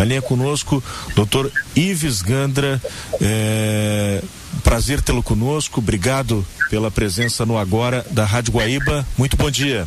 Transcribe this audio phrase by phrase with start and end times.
[0.00, 0.82] Na linha conosco,
[1.14, 2.80] doutor Ives Gandra.
[3.20, 4.22] É...
[4.64, 5.78] Prazer tê-lo conosco.
[5.78, 9.06] Obrigado pela presença no Agora da Rádio Guaíba.
[9.18, 9.86] Muito bom dia.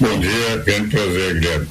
[0.00, 1.68] Bom dia, grande prazer, Guilherme.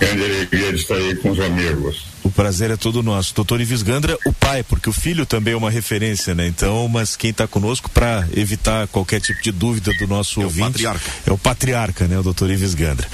[0.00, 2.05] Grande alegria de estar aí com os amigos.
[2.26, 3.32] O prazer é todo nosso.
[3.32, 6.48] Doutor Ives Gandra, o pai, porque o filho também é uma referência, né?
[6.48, 10.60] Então, mas quem está conosco para evitar qualquer tipo de dúvida do nosso é ouvinte.
[10.60, 11.10] O patriarca.
[11.24, 12.18] É o patriarca, né?
[12.18, 13.06] O doutor Ives Gandra.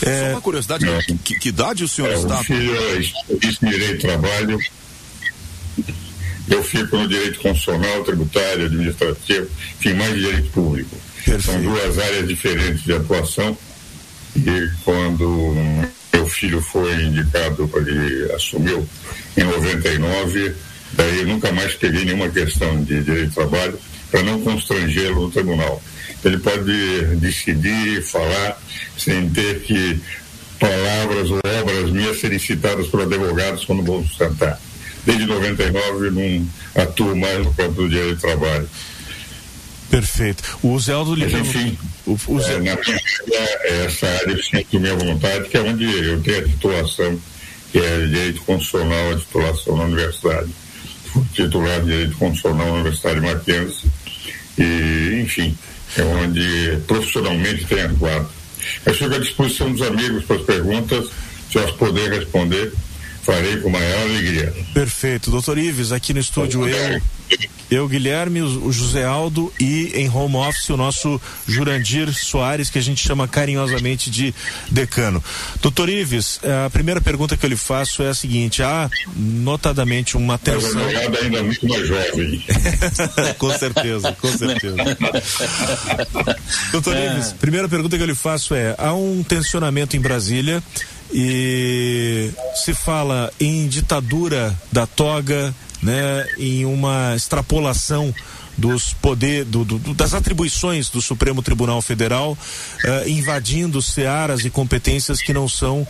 [0.00, 0.28] É...
[0.28, 0.98] Só uma curiosidade, é.
[1.22, 2.40] que, que, idade o senhor é, está?
[2.40, 4.58] O filho é direito de trabalho.
[6.48, 9.46] Eu fico no direito constitucional, tributário, administrativo,
[9.78, 10.96] enfim, mais direito público.
[11.22, 11.42] Perfeito.
[11.42, 13.58] São duas áreas diferentes de atuação
[14.34, 15.54] e quando
[16.24, 18.86] meu filho foi indicado, ele assumiu
[19.36, 20.54] em 99,
[20.92, 23.78] daí eu nunca mais peguei nenhuma questão de direito de trabalho
[24.10, 25.82] para não constrangê-lo no tribunal.
[26.24, 28.58] Ele pode decidir, falar,
[28.96, 30.00] sem ter que
[30.58, 34.58] palavras ou obras minhas serem citadas por advogados quando vão sustentar.
[35.04, 38.68] Desde 99 não atuo mais no campo do direito de trabalho.
[39.94, 40.58] Perfeito.
[40.60, 42.54] O Zé Aldo Mas, enfim, o, o Zé...
[42.54, 42.78] na minha
[43.62, 47.20] é essa área eu sinto minha vontade, que é onde eu tenho a titulação,
[47.70, 50.50] que é Direito Constitucional, a titulação na universidade.
[51.12, 53.90] Fui titular de Direito Constitucional na Universidade de Mackenzie.
[54.58, 55.56] E, enfim,
[55.96, 58.28] é onde profissionalmente tenho atuado.
[58.84, 61.06] Eu fico à disposição dos amigos para as perguntas,
[61.52, 62.72] se eu as puder responder
[63.24, 64.54] farei com maior alegria.
[64.72, 65.30] Perfeito.
[65.30, 67.00] Doutor Ives, aqui no estúdio eu,
[67.70, 72.82] eu, Guilherme, o José Aldo e em home office o nosso Jurandir Soares, que a
[72.82, 74.34] gente chama carinhosamente de
[74.70, 75.24] decano.
[75.62, 80.36] Doutor Ives, a primeira pergunta que eu lhe faço é a seguinte: há notadamente uma
[80.38, 80.82] tensão.
[80.82, 82.44] Mas ainda muito mais jovem.
[83.38, 84.76] com certeza, com certeza.
[86.70, 87.06] Doutor é.
[87.06, 90.62] Ives, primeira pergunta que eu lhe faço é: há um tensionamento em Brasília
[91.12, 98.14] e se fala em ditadura da toga, né, em uma extrapolação
[98.56, 105.20] dos poder, do, do, das atribuições do Supremo Tribunal Federal, uh, invadindo searas e competências
[105.20, 105.86] que não são uh,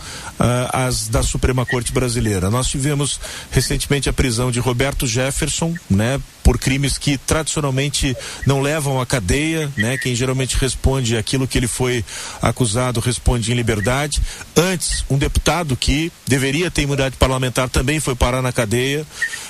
[0.71, 2.49] as da Suprema Corte Brasileira.
[2.49, 3.19] Nós tivemos
[3.51, 9.71] recentemente a prisão de Roberto Jefferson, né, por crimes que tradicionalmente não levam à cadeia,
[9.75, 9.97] né?
[9.97, 12.05] Quem geralmente responde aquilo que ele foi
[12.39, 14.21] acusado responde em liberdade.
[14.55, 19.05] Antes, um deputado que deveria ter imunidade parlamentar também foi parar na cadeia.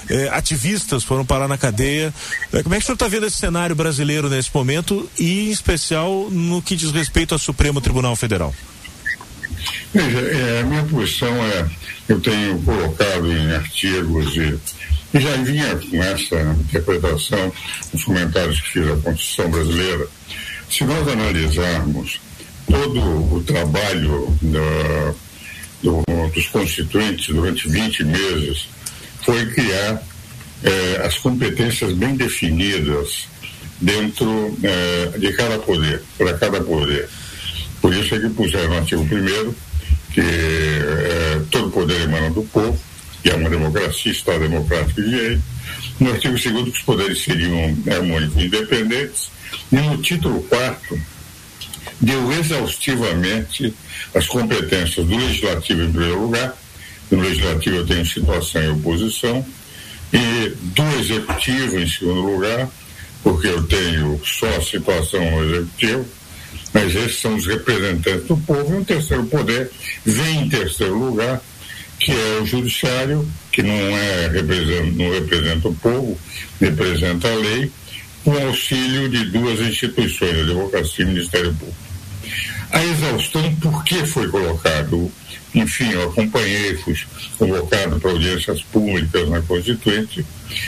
[0.09, 2.13] Eh, ativistas foram parar na cadeia.
[2.53, 5.51] Eh, como é que o senhor está vendo esse cenário brasileiro nesse momento e, em
[5.51, 8.53] especial, no que diz respeito ao Supremo Tribunal Federal?
[9.93, 11.69] Veja, é, a minha posição é,
[12.09, 14.59] eu tenho colocado em artigos e
[15.15, 17.51] e já vinha com essa interpretação
[17.93, 20.07] nos comentários que fiz à Constituição Brasileira.
[20.69, 22.19] Se nós analisarmos
[22.69, 25.13] todo o trabalho da,
[25.81, 28.67] do, dos constituintes durante 20 meses,
[29.23, 30.03] foi criar
[30.65, 33.27] eh, as competências bem definidas
[33.79, 37.07] dentro eh, de cada poder, para cada poder.
[37.79, 39.53] Por isso é que puseram no artigo 1
[40.11, 42.79] que eh, todo poder emana do povo,
[43.21, 45.43] que é uma democracia, Estado democrático de direito.
[45.99, 49.29] No artigo 2 que os poderes seriam harmônicos e independentes.
[49.71, 50.99] E no título 4
[52.01, 53.73] deu exaustivamente
[54.15, 56.57] as competências do Legislativo em primeiro lugar.
[57.11, 59.45] No Legislativo eu tenho situação e oposição.
[60.13, 62.69] E do Executivo em segundo lugar,
[63.23, 66.05] porque eu tenho só a situação Executivo,
[66.73, 68.75] mas esses são os representantes do povo.
[68.75, 69.71] E o terceiro poder
[70.05, 71.41] vem em terceiro lugar,
[71.99, 74.29] que é o judiciário, que não, é,
[74.95, 76.19] não representa o povo,
[76.59, 77.71] representa a lei,
[78.23, 81.94] com auxílio de duas instituições, a Advocacia e o Ministério Público.
[82.71, 85.11] A exaustão, por que foi colocado?
[85.53, 86.95] Enfim, eu acompanhei, fui
[87.37, 90.25] convocado para audiências públicas na Constituinte,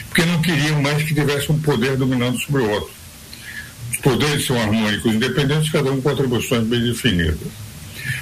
[0.08, 2.92] porque não queriam mais que tivesse um poder dominando sobre o outro.
[3.92, 7.38] Os poderes são harmônicos, independentes, cada um com atribuições bem definidas.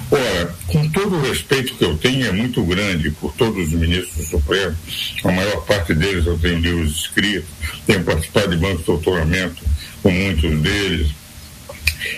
[0.10, 4.16] Ora, com todo o respeito que eu tenho, é muito grande por todos os ministros
[4.16, 4.76] do Supremo,
[5.24, 7.50] a maior parte deles eu tenho livros escritos,
[7.86, 9.64] tenho participado de bancos de doutoramento
[10.02, 11.12] com muitos deles.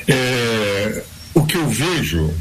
[0.08, 1.04] É,
[1.38, 2.34] o que eu vejo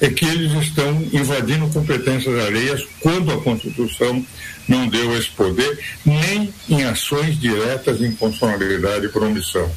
[0.00, 4.24] é que eles estão invadindo competências alheias quando a Constituição
[4.68, 9.68] não deu esse poder, nem em ações diretas de inconstitucionalidade por omissão.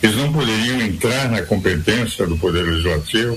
[0.00, 3.36] Eles não poderiam entrar na competência do Poder Legislativo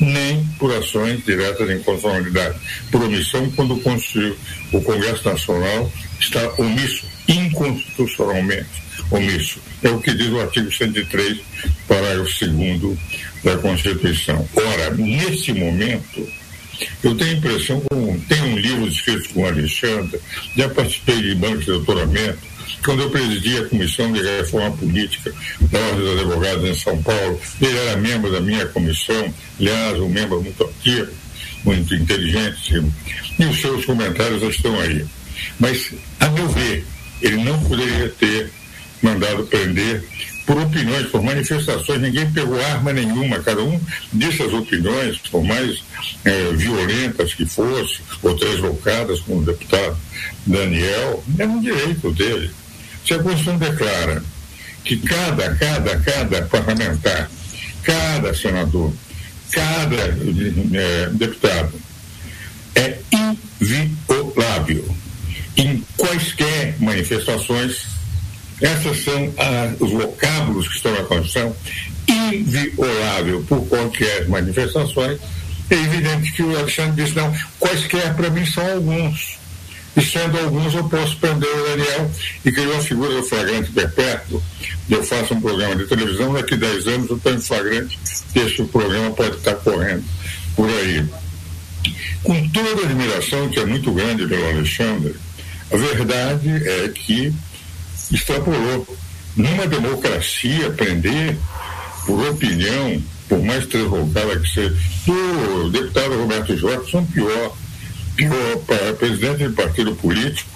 [0.00, 2.58] nem por ações diretas em constitucionalidade,
[2.90, 9.60] por omissão quando o Congresso Nacional está omisso, inconstitucionalmente omisso.
[9.82, 11.38] É o que diz o artigo 103,
[11.86, 12.98] parágrafo 2
[13.44, 14.48] da Constituição.
[14.54, 16.26] Ora, nesse momento,
[17.02, 17.82] Eu tenho a impressão,
[18.28, 20.20] tem um livro escrito com o Alexandre,
[20.56, 22.38] já participei de bancos de doutoramento,
[22.84, 27.40] quando eu presidia a Comissão de Reforma Política da Ordem dos Advogados em São Paulo,
[27.60, 31.10] ele era membro da minha comissão, aliás, um membro muito ativo,
[31.64, 32.82] muito inteligente,
[33.38, 35.04] e os seus comentários estão aí.
[35.58, 35.90] Mas,
[36.20, 36.84] a meu ver,
[37.22, 38.52] ele não poderia ter
[39.02, 40.04] mandado prender
[40.46, 42.00] por opiniões, por manifestações.
[42.00, 43.40] Ninguém pegou arma nenhuma.
[43.40, 43.80] Cada um
[44.12, 45.82] disse as opiniões, por mais
[46.24, 49.96] é, violentas que fossem, ou translocadas, como o deputado
[50.46, 52.50] Daniel, é um direito dele.
[53.04, 54.22] Se a Constituição declara
[54.84, 57.28] que cada, cada, cada parlamentar,
[57.82, 58.92] cada senador,
[59.50, 61.72] cada é, deputado
[62.76, 62.98] é
[63.60, 64.94] inviolável
[65.56, 67.95] em quaisquer manifestações
[68.60, 71.54] essas são ah, os vocábulos que estão na Constituição,
[72.08, 75.18] inviolável por qualquer manifestações.
[75.68, 79.36] É evidente que o Alexandre disse, não, quaisquer para mim são alguns.
[79.96, 82.10] E sendo alguns, eu posso prender o Daniel
[82.44, 84.42] e criou a figura do flagrante perpétuo.
[84.88, 87.98] Eu faço um programa de televisão, daqui a 10 anos eu estou em flagrante,
[88.34, 90.04] esse programa pode estar correndo
[90.54, 91.04] por aí.
[92.22, 95.14] Com toda a admiração, que é muito grande pelo Alexandre,
[95.72, 97.32] a verdade é que
[98.10, 98.86] extrapolou.
[99.36, 101.36] Numa democracia, prender
[102.06, 104.74] por opinião, por mais transvoltada que seja,
[105.08, 107.56] o deputado Roberto Jefferson, pior.
[108.16, 110.48] Pior para presidente de partido político,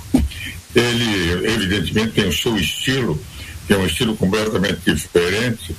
[0.74, 3.20] ele evidentemente tem o seu estilo,
[3.66, 5.76] que é um estilo completamente diferente.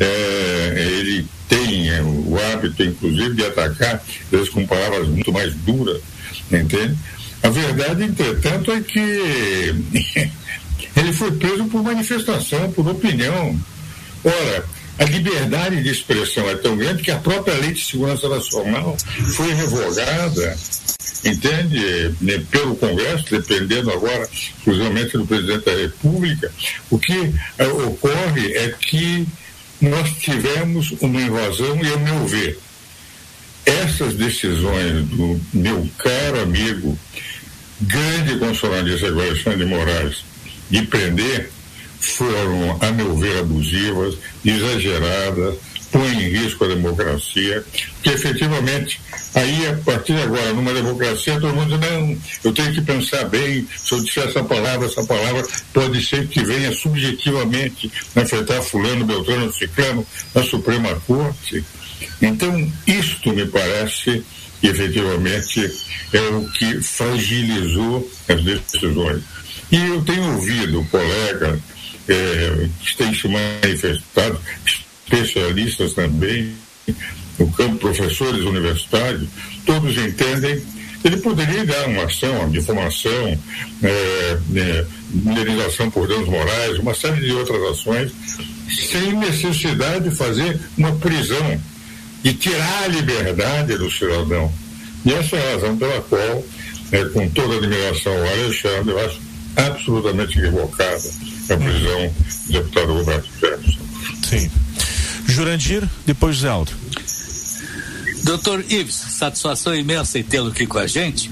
[0.00, 6.00] É, ele tem o hábito, inclusive, de atacar, às vezes com palavras muito mais duras,
[6.50, 6.96] entende?
[7.42, 9.74] A verdade, entretanto, é que
[10.96, 13.58] Ele foi preso por manifestação, por opinião.
[14.24, 14.64] Ora,
[14.98, 18.96] a liberdade de expressão é tão grande que a própria Lei de Segurança Nacional
[19.34, 20.56] foi revogada,
[21.24, 26.52] entende, né, pelo Congresso, dependendo agora exclusivamente do presidente da República.
[26.90, 29.26] O que é, ocorre é que
[29.80, 32.58] nós tivemos uma invasão, e, ao meu ver,
[33.64, 36.98] essas decisões do meu caro amigo,
[37.80, 40.24] grande constitucionalista Alexandre de Moraes,
[40.72, 41.50] de prender
[42.00, 45.54] foram, a meu ver, abusivas, exageradas,
[45.92, 47.62] põem em risco a democracia,
[48.02, 48.98] que efetivamente,
[49.34, 53.24] aí a partir de agora, numa democracia, todo mundo diz, não, eu tenho que pensar
[53.24, 59.04] bem, se eu disser essa palavra, essa palavra pode ser que venha subjetivamente afetar fulano,
[59.04, 60.04] beltrano, ciclano,
[60.34, 61.62] na Suprema Corte.
[62.20, 64.24] Então, isto me parece
[64.60, 65.70] que efetivamente
[66.12, 69.22] é o que fragilizou as decisões.
[69.72, 71.58] E eu tenho ouvido colegas
[72.08, 76.54] é, que têm se manifestado, especialistas também,
[77.38, 79.26] no campo, professores universitários,
[79.64, 80.62] todos entendem
[81.04, 83.38] ele poderia dar uma ação, de difamação,
[83.82, 88.12] é, é, indenização por danos morais, uma série de outras ações,
[88.68, 91.60] sem necessidade de fazer uma prisão
[92.22, 94.52] e tirar a liberdade do cidadão.
[95.04, 96.44] E essa é a razão pela qual,
[96.92, 99.20] é, com toda a admiração ao Alexandre, eu acho
[99.56, 101.10] absolutamente equivocada
[101.50, 102.14] a prisão
[102.46, 103.80] do deputado Roberto Jefferson.
[104.28, 104.50] Sim.
[105.26, 106.72] Jurandir, depois Zé Aldo.
[108.24, 111.30] Doutor Ives, satisfação imensa em tê-lo aqui com a gente.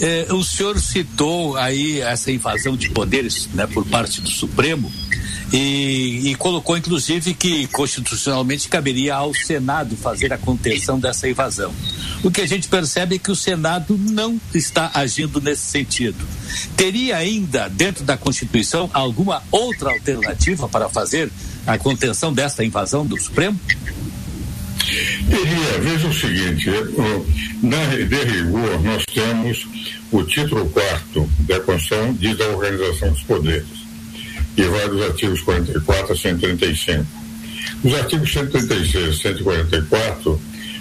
[0.00, 4.92] É, o senhor citou aí essa invasão de poderes né, por parte do Supremo
[5.52, 11.72] e, e, colocou inclusive que constitucionalmente caberia ao Senado fazer a contenção dessa invasão.
[12.22, 16.18] O que a gente percebe é que o Senado não está agindo nesse sentido.
[16.76, 21.30] Teria ainda, dentro da Constituição, alguma outra alternativa para fazer
[21.66, 23.58] a contenção desta invasão do Supremo?
[25.28, 26.70] Teria, veja o seguinte,
[27.62, 29.66] na, de rigor, nós temos
[30.10, 33.78] o título quarto da Constituição, diz da Organização dos Poderes
[34.58, 37.06] e vai dos artigos 44 a 135.
[37.84, 40.40] Os artigos 136 e 144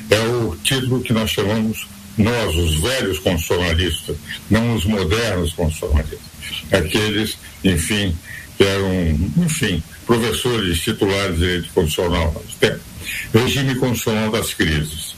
[0.10, 1.88] é o título que nós chamamos,
[2.18, 4.18] nós, os velhos constitucionalistas,
[4.50, 6.20] não os modernos constitucionalistas.
[6.72, 8.16] Aqueles, enfim,
[8.58, 12.44] que eram, enfim, professores titulares de direito constitucional.
[13.34, 15.16] Regime constitucional das crises.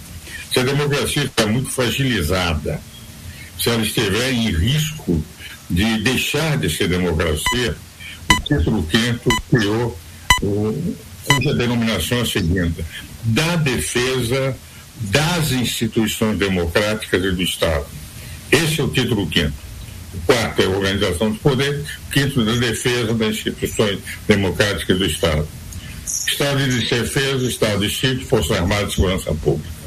[0.51, 2.81] Se a democracia está muito fragilizada,
[3.59, 5.23] se ela estiver em risco
[5.69, 7.75] de deixar de ser democracia,
[8.49, 9.99] título 5 criou,
[10.41, 12.83] o, cuja denominação é a seguinte:
[13.23, 14.55] da defesa
[15.01, 17.85] das instituições democráticas e do Estado.
[18.51, 19.51] Esse é o título 5
[20.13, 25.05] O quarto é a organização dos poderes, o quinto da defesa das instituições democráticas do
[25.05, 25.47] Estado.
[26.05, 29.79] Estado de defesa, Estado de Sítio, Forças Armadas e Segurança Pública.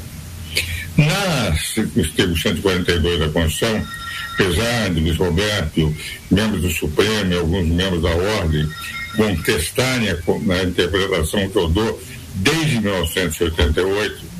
[0.95, 3.87] Na artigo 142 da Constituição,
[4.33, 5.95] apesar de Luiz Roberto,
[6.29, 8.67] membros do Supremo e alguns membros da Ordem
[9.15, 12.01] contestarem a, a interpretação que eu dou
[12.35, 14.32] desde 1988, as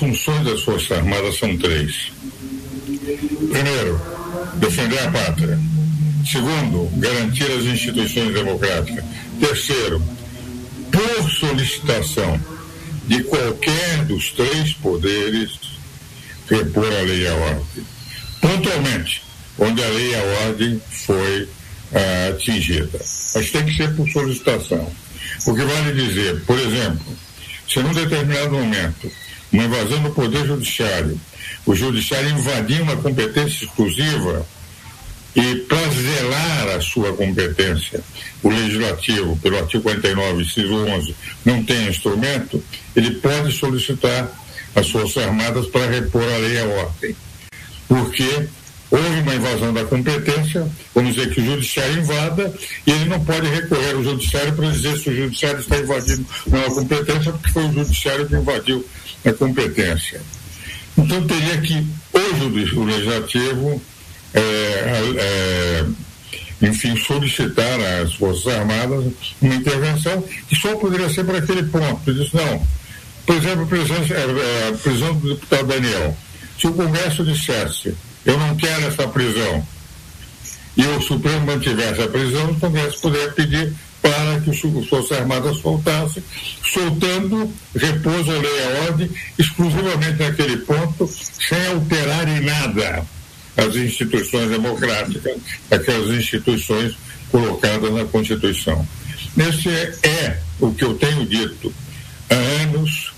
[0.00, 2.10] funções das Forças Armadas são três.
[3.52, 4.00] Primeiro,
[4.56, 5.58] defender a pátria.
[6.24, 9.04] Segundo, garantir as instituições democráticas.
[9.38, 10.02] Terceiro,
[10.90, 12.40] por solicitação
[13.06, 15.58] de qualquer dos três poderes,
[16.48, 17.84] repor a lei e a ordem.
[18.40, 19.22] Pontualmente,
[19.58, 21.48] onde a lei e a ordem foi
[21.92, 22.98] ah, atingida.
[23.34, 24.90] Mas tem que ser por solicitação.
[25.46, 27.16] O que vale dizer, por exemplo,
[27.68, 29.10] se num determinado momento
[29.52, 31.20] uma invasão do Poder Judiciário,
[31.66, 34.46] o Judiciário invadir uma competência exclusiva
[35.34, 38.00] e para zelar a sua competência,
[38.42, 41.14] o Legislativo, pelo artigo 49, inciso 11,
[41.44, 42.62] não tem instrumento,
[42.96, 44.30] ele pode solicitar
[44.74, 47.16] as Forças Armadas para repor a lei a ordem.
[47.88, 48.48] Porque
[48.90, 52.52] houve uma invasão da competência, vamos dizer que o judiciário invada,
[52.86, 56.64] e ele não pode recorrer ao judiciário para dizer se o judiciário está invadindo uma
[56.64, 58.84] competência, porque foi o judiciário que invadiu
[59.24, 60.20] a competência.
[60.98, 63.82] Então teria que hoje o legislativo,
[64.34, 65.86] é, é,
[66.62, 69.04] enfim, solicitar às Forças Armadas
[69.40, 72.12] uma intervenção que só poderia ser para aquele ponto.
[72.12, 72.66] Diz, não,
[73.24, 76.16] por exemplo, a prisão, é, a prisão do deputado Daniel.
[76.58, 79.66] Se o Congresso dissesse eu não quero essa prisão,
[80.76, 85.58] e o Supremo mantivesse a prisão, o Congresso poderia pedir para que as Forças Armadas
[85.58, 86.22] soltassem,
[86.72, 93.04] soltando repouso lei a ordem exclusivamente naquele ponto, sem alterar em nada
[93.56, 95.36] as instituições democráticas,
[95.70, 96.96] aquelas instituições
[97.30, 98.86] colocadas na Constituição.
[99.36, 101.72] Esse é, é o que eu tenho dito
[102.30, 103.12] há anos,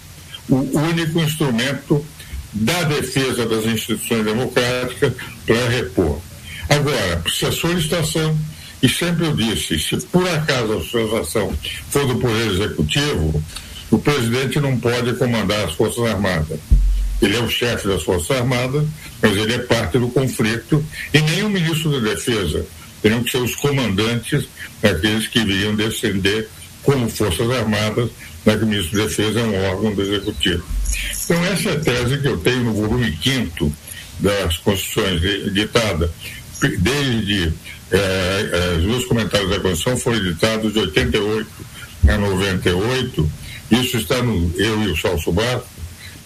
[0.49, 2.05] o único instrumento
[2.53, 5.13] da defesa das instituições democráticas
[5.47, 6.21] para repor.
[6.69, 8.39] Agora, precisa solicitação,
[8.83, 11.53] e sempre eu disse, se por acaso a solicitação
[11.91, 13.43] for do Poder Executivo,
[13.91, 16.59] o presidente não pode comandar as Forças Armadas.
[17.21, 18.85] Ele é o chefe das Forças Armadas,
[19.21, 22.67] mas ele é parte do conflito, e nem o ministro da Defesa.
[23.01, 24.49] Teriam que ser os comandantes,
[24.83, 26.49] aqueles que iriam defender
[26.83, 28.11] como Forças Armadas,
[28.45, 30.65] já que o ministro da Defesa é um órgão do Executivo.
[31.25, 33.73] Então, essa é a tese que eu tenho no volume 5
[34.21, 36.11] das Constituições editadas,
[36.79, 37.53] desde
[37.91, 41.49] eh, os meus comentários da Constituição foram editados de 88
[42.09, 43.33] a 98,
[43.71, 45.71] isso está no, eu e o Celso Bastos,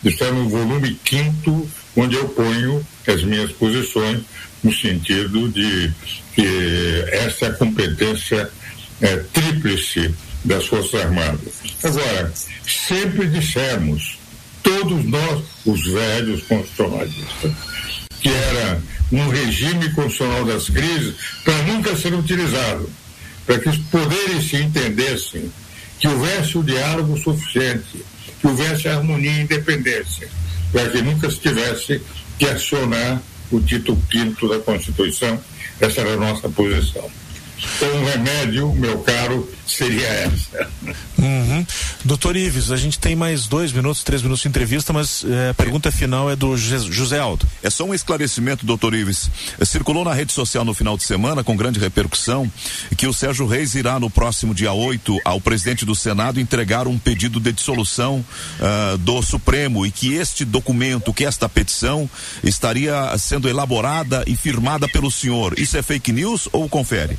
[0.04, 4.20] está no volume 5 onde eu ponho as minhas posições
[4.62, 5.90] no sentido de
[6.34, 8.50] que essa é competência
[9.00, 11.54] é, tríplice das Forças Armadas.
[11.82, 12.32] Agora,
[12.66, 14.15] sempre dissemos
[14.66, 17.52] todos nós, os velhos constitucionalistas,
[18.20, 18.82] que era
[19.12, 22.90] um regime constitucional das crises para nunca ser utilizado,
[23.46, 25.52] para que os poderes se entendessem,
[26.00, 28.04] que houvesse o diálogo suficiente,
[28.40, 30.28] que houvesse harmonia e independência,
[30.72, 32.02] para que nunca se tivesse
[32.36, 35.40] que acionar o título quinto da Constituição.
[35.80, 37.08] Essa era a nossa posição.
[37.58, 40.68] Então, um remédio, meu caro, seria essa.
[41.18, 41.66] Uhum.
[42.04, 45.54] Doutor Ives, a gente tem mais dois minutos, três minutos de entrevista, mas é, a
[45.54, 47.46] pergunta final é do José Aldo.
[47.62, 49.30] É só um esclarecimento, doutor Ives.
[49.64, 52.50] Circulou na rede social no final de semana, com grande repercussão,
[52.96, 56.98] que o Sérgio Reis irá no próximo dia 8 ao presidente do Senado entregar um
[56.98, 58.24] pedido de dissolução
[58.60, 62.08] uh, do Supremo e que este documento, que esta petição,
[62.44, 65.58] estaria sendo elaborada e firmada pelo senhor.
[65.58, 67.18] Isso é fake news ou confere?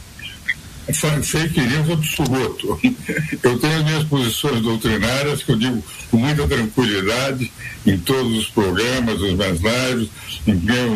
[0.93, 2.79] Fake news absoluto.
[3.43, 7.51] Eu tenho as minhas posições doutrinárias que eu digo com muita tranquilidade
[7.85, 10.09] em todos os programas, os meus lives,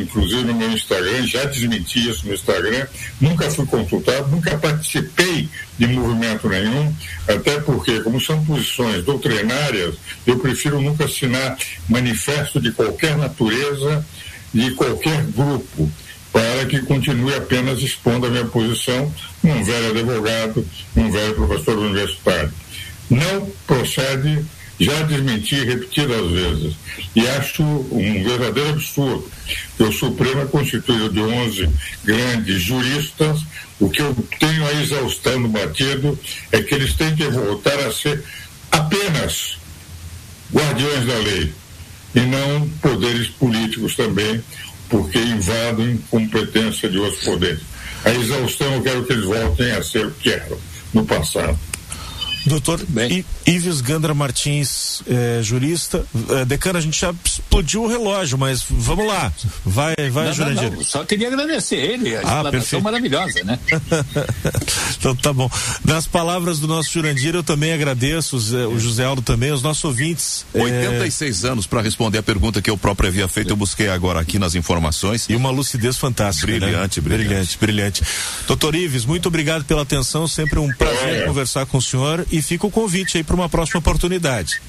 [0.02, 2.86] inclusive no meu Instagram, já desmenti isso no Instagram,
[3.20, 6.94] nunca fui consultado, nunca participei de movimento nenhum,
[7.28, 9.96] até porque, como são posições doutrinárias,
[10.26, 11.58] eu prefiro nunca assinar
[11.88, 14.06] manifesto de qualquer natureza,
[14.54, 15.90] de qualquer grupo
[16.32, 22.52] para que continue apenas expondo a minha posição, um velho advogado, um velho professor universitário.
[23.10, 24.46] Não procede,
[24.80, 26.76] já desmenti repetidas vezes,
[27.16, 29.30] e acho um verdadeiro absurdo
[29.76, 31.70] que o Supremo é constituído de 11
[32.06, 33.42] grandes juristas,
[33.80, 36.18] o que eu tenho a exaustão batido
[36.52, 38.24] é que eles têm que voltar a ser
[38.72, 39.58] apenas
[40.54, 41.54] guardiões da lei,
[42.16, 44.42] e não poderes políticos também,
[44.92, 47.62] porque invadem competência de outros poderes.
[48.04, 50.58] A exaustão, eu quero que eles voltem a ser o que eram
[50.94, 51.58] no passado.
[52.46, 52.82] Doutor
[53.46, 56.06] Ives Gandra Martins, é, jurista.
[56.30, 59.32] É, decano, a gente já explodiu o relógio, mas vamos lá.
[59.66, 60.72] Vai, vai, não, Jurandir.
[60.72, 60.84] Não, não.
[60.84, 63.60] Só queria agradecer ele, a ah, maravilhosa, né?
[64.98, 65.50] então tá bom.
[65.86, 70.46] Nas palavras do nosso Jurandir, eu também agradeço, o José Aldo também, os nossos ouvintes.
[70.54, 71.48] 86 é...
[71.48, 74.56] anos para responder a pergunta que eu próprio havia feito, eu busquei agora aqui nas
[74.56, 75.28] informações.
[75.30, 76.48] E uma lucidez fantástica.
[76.48, 77.08] Brilhante, né?
[77.08, 77.58] brilhante.
[77.58, 78.04] Brilhante, brilhante.
[78.48, 82.66] Doutor Ives, muito obrigado pela atenção, sempre um prazer conversar com o senhor e fica
[82.66, 84.62] o convite aí para uma próxima oportunidade.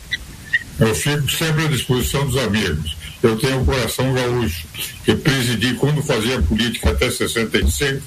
[0.78, 2.96] Eu fico sempre à disposição dos amigos.
[3.22, 4.66] Eu tenho um coração gaúcho,
[5.04, 8.02] que presidi quando fazia política até 65,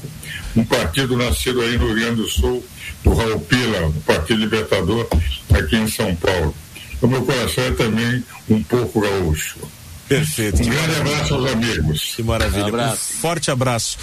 [0.58, 2.66] um partido nascido aí no Rio Grande do Sul,
[3.02, 5.08] do Raul Pila, o Partido Libertador,
[5.54, 6.54] aqui em São Paulo.
[7.02, 9.60] O meu coração é também um pouco gaúcho.
[10.08, 10.62] Perfeito.
[10.62, 12.14] Um grande abraço aos amigos.
[12.16, 12.66] Que maravilha.
[12.66, 13.14] Um, abraço.
[13.14, 13.98] um forte abraço.